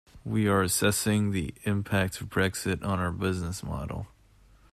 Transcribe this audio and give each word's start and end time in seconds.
We 0.25 0.47
are 0.47 0.63
assessing 0.63 1.29
the 1.29 1.53
impact 1.61 2.21
of 2.21 2.27
Brexit 2.29 2.83
on 2.83 2.97
our 2.97 3.11
business 3.11 3.61
model. 3.61 4.07